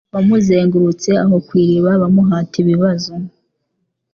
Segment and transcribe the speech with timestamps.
[0.13, 3.11] Bamuzengurutse aho kw’iriba, bamuhata ibibazo,